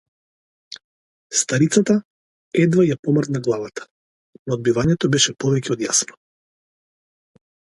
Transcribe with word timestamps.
Старицата 1.41 1.97
едвај 2.63 2.89
ја 2.91 2.97
помрдна 3.09 3.43
главата, 3.49 3.87
но 4.47 4.57
одбивањето 4.59 5.13
беше 5.17 5.37
повеќе 5.45 5.75
од 5.77 5.85
јасно. 5.89 6.19